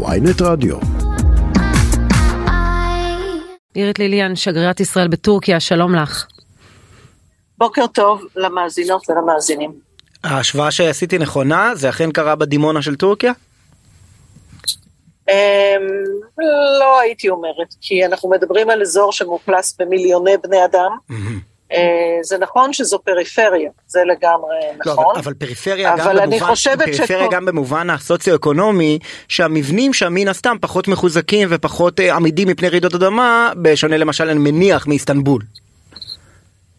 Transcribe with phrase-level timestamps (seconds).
[0.00, 0.76] ויינט רדיו.
[3.76, 6.26] אירית ליליאן, שגרירת ישראל בטורקיה, שלום לך.
[7.58, 9.72] בוקר טוב למאזינות ולמאזינים.
[10.24, 13.32] ההשוואה שעשיתי נכונה, זה אכן קרה בדימונה של טורקיה?
[15.30, 15.34] אמ,
[16.80, 20.90] לא הייתי אומרת, כי אנחנו מדברים על אזור שמאוכלס במיליוני בני אדם.
[21.72, 21.78] אה,
[22.22, 25.04] זה נכון שזו פריפריה, זה לגמרי לא, נכון.
[25.10, 28.98] אבל, אבל פריפריה, אבל גם, במובן, פריפריה שכל- גם במובן הסוציו-אקונומי,
[29.28, 34.38] שהמבנים שם מן הסתם פחות מחוזקים ופחות אה, עמידים מפני רעידות אדמה, בשונה למשל אני
[34.38, 35.42] מניח מאיסטנבול.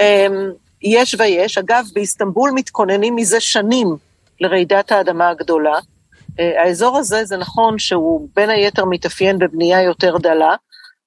[0.00, 0.50] אמ,
[0.82, 3.96] יש ויש, אגב באיסטנבול מתכוננים מזה שנים
[4.40, 5.74] לרעידת האדמה הגדולה.
[6.40, 10.54] אה, האזור הזה זה נכון שהוא בין היתר מתאפיין בבנייה יותר דלה,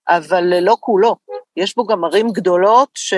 [0.10, 1.16] אבל לא כולו,
[1.58, 3.14] יש בו גם ערים גדולות ש...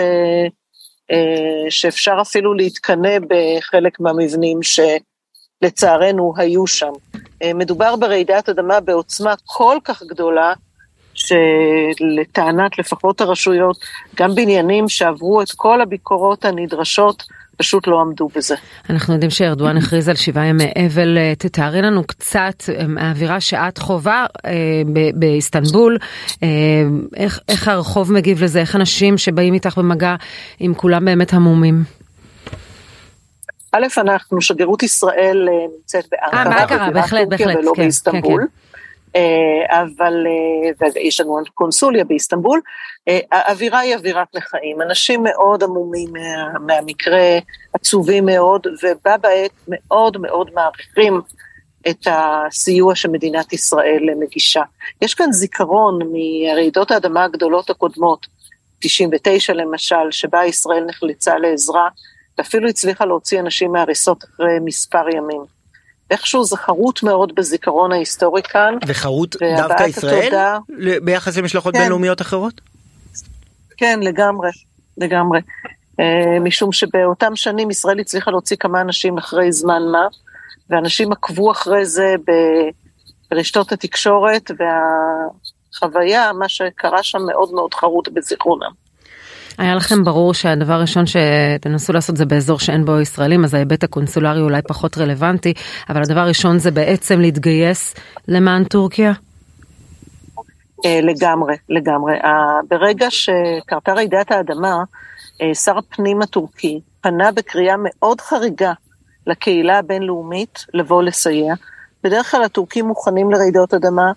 [1.11, 4.59] אה, שאפשר אפילו להתקנא בחלק מהמבנים
[5.63, 6.91] שלצערנו היו שם.
[7.43, 10.53] אה, מדובר ברעידת אדמה בעוצמה כל כך גדולה,
[11.13, 13.77] שלטענת לפחות הרשויות,
[14.15, 17.23] גם בניינים שעברו את כל הביקורות הנדרשות,
[17.57, 18.55] פשוט לא עמדו בזה.
[18.89, 23.77] אנחנו יודעים שארדואן הכריז על שבעה ימי אבל, אה, תתארי לנו קצת אה, מהאווירה שאת
[23.77, 24.51] חווה אה,
[25.13, 25.97] באיסטנבול,
[26.43, 26.47] אה,
[27.15, 30.15] איך, איך הרחוב מגיב לזה, איך אנשים שבאים איתך במגע,
[30.61, 31.83] אם כולם באמת המומים.
[33.71, 38.47] א', אנחנו, שגרירות ישראל אה, נמצאת באנקרה, אה, בהחלט, טורקיה בהחלט, ולא כן, באיסטנבול.
[39.17, 42.61] אה, אבל, אה, ויש לנו קונסוליה באיסטנבול,
[43.07, 47.37] אה, האווירה היא אווירת נכאים, אנשים מאוד עמומים מה- מהמקרה,
[47.73, 51.21] עצובים מאוד, ובה בעת מאוד מאוד מעריכים
[51.89, 54.61] את הסיוע שמדינת ישראל מגישה.
[55.01, 58.27] יש כאן זיכרון מרעידות האדמה הגדולות הקודמות,
[58.79, 61.87] 99 למשל, שבה ישראל נחלצה לעזרה,
[62.37, 65.56] ואפילו הצליחה להוציא אנשים מהריסות אחרי מספר ימים.
[66.11, 68.73] איכשהו זה חרוט מאוד בזיכרון ההיסטורי כאן.
[68.87, 70.57] וחרוט דווקא ישראל התודה-
[71.03, 71.79] ביחס למשלחות כן.
[71.79, 72.61] בינלאומיות אחרות?
[73.77, 74.49] כן, לגמרי,
[74.97, 75.39] לגמרי.
[75.99, 80.07] אה, משום שבאותם שנים ישראל הצליחה להוציא כמה אנשים אחרי זמן מה,
[80.69, 82.15] ואנשים עקבו אחרי זה
[83.31, 88.71] ברשתות התקשורת, והחוויה, מה שקרה שם מאוד מאוד חרוט בזיכרונם.
[89.57, 94.41] היה לכם ברור שהדבר הראשון שתנסו לעשות זה באזור שאין בו ישראלים, אז ההיבט הקונסולרי
[94.41, 95.53] אולי פחות רלוונטי,
[95.89, 97.95] אבל הדבר הראשון זה בעצם להתגייס
[98.27, 99.13] למען טורקיה?
[100.85, 102.13] אה, לגמרי, לגמרי.
[102.13, 104.83] אה, ברגע שקרתה רעידת האדמה,
[105.41, 108.73] אה, שר הפנים הטורקי פנה בקריאה מאוד חריגה
[109.27, 111.53] לקהילה הבינלאומית לבוא לסייע.
[112.03, 114.11] בדרך כלל הטורקים מוכנים לרעידות אדמה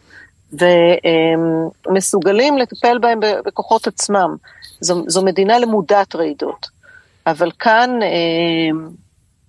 [0.53, 4.37] ומסוגלים לטפל בהם בכוחות עצמם.
[4.81, 6.69] זו, זו מדינה למודת רעידות.
[7.27, 8.89] אבל כאן אה,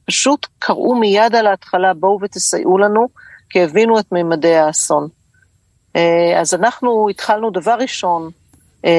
[0.05, 3.07] פשוט קראו מיד על ההתחלה, בואו ותסייעו לנו,
[3.49, 5.07] כי הבינו את ממדי האסון.
[5.95, 8.29] אה, אז אנחנו התחלנו דבר ראשון
[8.85, 8.91] אה,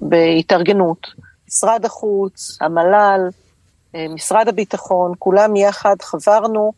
[0.00, 1.06] בהתארגנות.
[1.48, 3.20] משרד החוץ, המל"ל,
[4.08, 6.72] משרד הביטחון, כולם יחד חברנו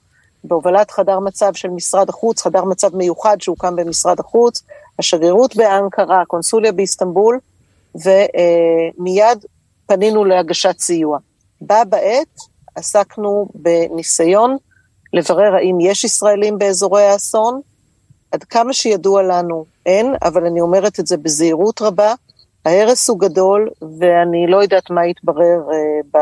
[0.45, 4.63] בהובלת חדר מצב של משרד החוץ, חדר מצב מיוחד שהוקם במשרד החוץ,
[4.99, 7.39] השגרירות באנקרה, הקונסוליה באיסטנבול,
[7.95, 9.45] ומיד
[9.87, 11.19] פנינו להגשת סיוע.
[11.61, 12.37] בה בעת
[12.75, 14.57] עסקנו בניסיון
[15.13, 17.61] לברר האם יש ישראלים באזורי האסון,
[18.33, 22.15] עד כמה שידוע לנו אין, אבל אני אומרת את זה בזהירות רבה.
[22.65, 23.69] ההרס הוא גדול,
[23.99, 26.19] ואני לא יודעת מה יתברר אה, ב,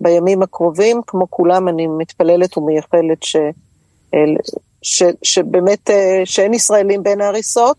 [0.00, 1.00] בימים הקרובים.
[1.06, 3.36] כמו כולם, אני מתפללת ומייחלת ש,
[4.14, 4.18] אה,
[4.82, 7.76] ש, שבאמת, אה, שאין ישראלים בין ההריסות,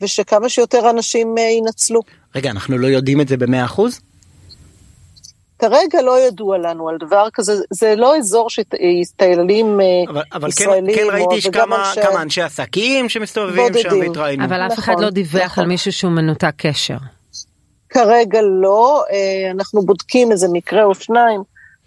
[0.00, 2.00] ושכמה שיותר אנשים אה, ינצלו.
[2.34, 4.00] רגע, אנחנו לא יודעים את זה במאה אחוז?
[5.58, 10.62] כרגע לא ידוע לנו על דבר כזה, זה לא אזור שישראלים אה, אבל, אבל כן,
[10.62, 14.08] ישראלים, כן או- ראיתי וגם כמה, אנשי- כמה אנשי עסקים שמסתובבים שם בודדים.
[14.08, 14.44] והתראינו.
[14.44, 15.62] אבל אף אחד נכון, לא דיווח נכון.
[15.64, 16.96] על מישהו שהוא מנותק קשר.
[17.88, 21.42] כרגע לא, אה, אנחנו בודקים איזה מקרה או שניים,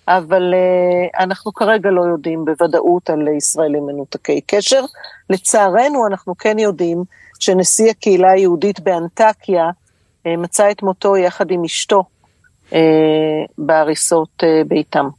[0.07, 4.81] אבל אה, אנחנו כרגע לא יודעים בוודאות על ישראלים מנותקי קשר.
[5.29, 7.03] לצערנו, אנחנו כן יודעים
[7.39, 9.69] שנשיא הקהילה היהודית באנטקיה
[10.25, 12.03] אה, מצא את מותו יחד עם אשתו
[13.57, 15.09] בהריסות ביתם.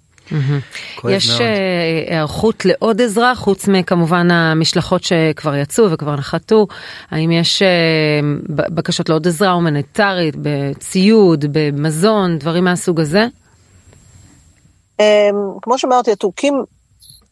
[1.11, 1.41] יש מאוד.
[1.41, 6.67] אה, היערכות לעוד עזרה, חוץ מכמובן המשלחות שכבר יצאו וכבר נחתו,
[7.11, 7.69] האם יש אה,
[8.49, 13.27] בקשות לעוד עזרה הומניטרית, בציוד, במזון, דברים מהסוג הזה?
[15.01, 15.31] אה,
[15.63, 16.65] כמו שאמרתי, הטורקים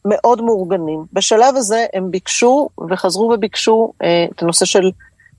[0.05, 1.05] מאוד מאורגנים.
[1.13, 4.91] בשלב הזה הם ביקשו וחזרו וביקשו אה, את הנושא של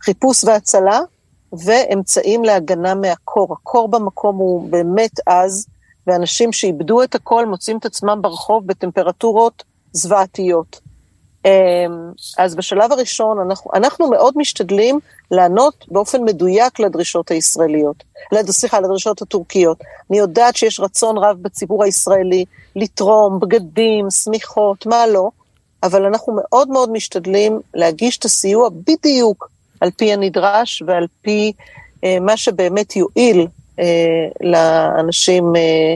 [0.04, 1.00] חיפוש והצלה
[1.66, 3.54] ואמצעים להגנה מהקור.
[3.54, 5.68] הקור במקום הוא באמת עז,
[6.08, 9.64] ואנשים שאיבדו את הכל מוצאים את עצמם ברחוב בטמפרטורות
[9.94, 10.80] זוועתיות.
[12.38, 15.00] אז בשלב הראשון אנחנו, אנחנו מאוד משתדלים
[15.32, 18.04] לענות באופן מדויק לדרישות הישראליות,
[18.50, 19.78] סליחה, לדרישות הטורקיות.
[20.10, 22.46] אני יודעת שיש רצון רב בציבור הישראלי
[22.76, 25.30] לתרום בגדים, שמיכות, מה לא,
[25.84, 29.50] אבל אנחנו מאוד מאוד משתדלים להגיש את הסיוע בדיוק
[29.82, 31.54] על פי הנדרש ועל פי
[32.04, 33.48] אה, מה שבאמת יועיל
[34.42, 35.96] לאנשים אה,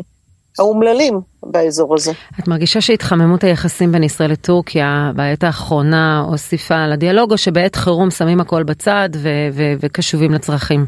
[0.60, 2.12] האומללים באזור הזה.
[2.40, 8.40] את מרגישה שהתחממות היחסים בין ישראל לטורקיה בעת האחרונה הוסיפה לדיאלוג, או שבעת חירום שמים
[8.40, 10.86] הכל בצד ו- ו- וקשובים לצרכים?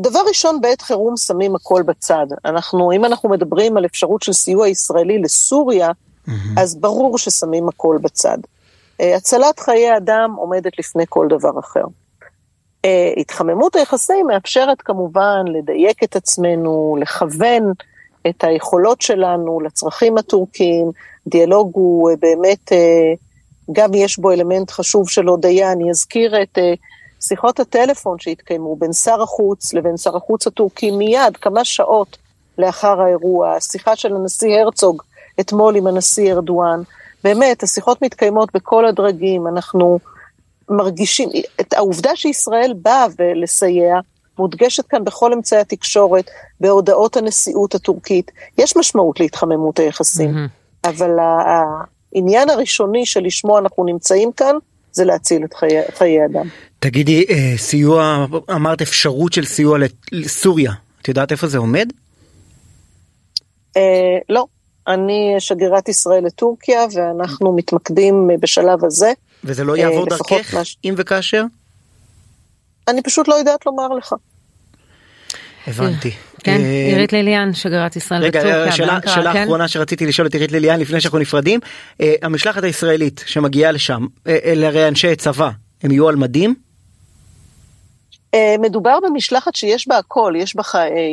[0.00, 2.26] דבר ראשון, בעת חירום שמים הכל בצד.
[2.44, 6.30] אנחנו, אם אנחנו מדברים על אפשרות של סיוע ישראלי לסוריה, mm-hmm.
[6.56, 8.38] אז ברור ששמים הכל בצד.
[9.00, 11.84] אה, הצלת חיי אדם עומדת לפני כל דבר אחר.
[12.84, 17.72] אה, התחממות היחסים מאפשרת כמובן לדייק את עצמנו, לכוון
[18.28, 20.90] את היכולות שלנו לצרכים הטורקיים.
[21.26, 22.72] דיאלוג הוא אה, באמת,
[23.72, 25.72] גם יש בו אלמנט חשוב של הודיה.
[25.72, 26.58] אני אזכיר את
[27.20, 32.16] שיחות הטלפון שהתקיימו בין שר החוץ לבין שר החוץ הטורקי מיד, כמה שעות
[32.58, 35.02] לאחר האירוע, השיחה של הנשיא הרצוג
[35.40, 36.82] אתמול עם הנשיא ארדואן.
[37.24, 39.98] באמת, השיחות מתקיימות בכל הדרגים, אנחנו
[40.70, 41.28] מרגישים,
[41.60, 44.00] את העובדה שישראל באה ולסייע,
[44.38, 46.30] מודגשת כאן בכל אמצעי התקשורת,
[46.60, 48.30] בהודעות הנשיאות הטורקית.
[48.58, 50.88] יש משמעות להתחממות היחסים, mm-hmm.
[50.88, 54.56] אבל העניין הראשוני שלשמו אנחנו נמצאים כאן,
[54.92, 56.48] זה להציל את חיי, חיי אדם.
[56.78, 59.78] תגידי, אה, סיוע, אמרת אפשרות של סיוע
[60.12, 60.72] לסוריה,
[61.02, 61.88] את יודעת איפה זה עומד?
[63.76, 64.44] אה, לא,
[64.88, 69.12] אני שגרירת ישראל לטורקיה ואנחנו מתמקדים בשלב הזה.
[69.44, 70.76] וזה לא יעבור אה, דרכך מש...
[70.84, 71.44] אם וכאשר?
[72.88, 74.14] אני פשוט לא יודעת לומר לך.
[75.66, 76.10] הבנתי.
[76.44, 78.62] כן, אה, עירית ליליאן, שגרירת ישראל בטורקיה.
[78.62, 79.42] רגע, שאלה, שאלה כן?
[79.42, 81.60] אחרונה שרציתי לשאול את עירית ליליאן לפני שאנחנו נפרדים.
[82.00, 85.50] אה, המשלחת הישראלית שמגיעה לשם, אלה הרי אנשי צבא,
[85.82, 86.54] הם יהיו על מדים?
[88.58, 90.62] מדובר במשלחת שיש בה הכל, יש בה,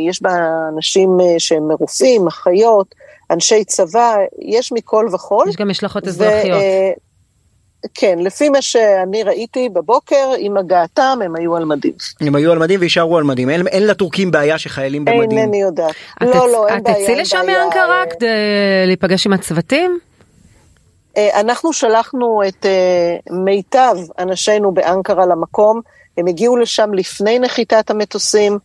[0.09, 0.31] יש בה
[0.75, 2.95] אנשים שהם רופאים, אחיות,
[3.31, 5.49] אנשי צבא, יש מכל וכול.
[5.49, 6.61] יש גם משלחות אזרחיות.
[7.93, 11.93] כן, לפי מה שאני ראיתי בבוקר, עם הגעתם הם היו על מדים.
[12.21, 13.49] הם היו על מדים ויישארו על מדים.
[13.49, 15.37] אין, אין לטורקים בעיה שחיילים במדים.
[15.37, 15.95] אינני יודעת.
[16.21, 16.97] לא, לא, אין בעיה.
[16.97, 18.27] את תצאי לשם מאנקרה כדי
[18.85, 19.99] להיפגש עם הצוותים?
[21.17, 25.81] אה, אנחנו שלחנו את אה, מיטב אנשינו באנקרה למקום,
[26.17, 28.57] הם הגיעו לשם לפני נחיתת המטוסים,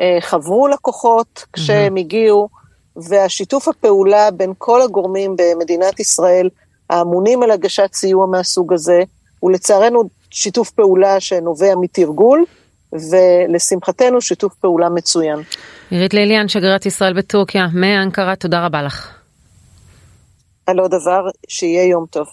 [0.00, 2.48] אה, חברו לקוחות כשהם הגיעו,
[2.96, 6.48] והשיתוף הפעולה בין כל הגורמים במדינת ישראל
[6.90, 9.02] האמונים על הגשת סיוע מהסוג הזה,
[9.40, 12.44] הוא לצערנו שיתוף פעולה שנובע מתרגול,
[12.92, 15.38] ולשמחתנו שיתוף פעולה מצוין.
[15.90, 19.21] עירית ליליאן, שגרירת ישראל בטורקיה, מאנקרה, תודה רבה לך.
[20.66, 22.28] על עוד דבר, שיהיה יום טוב.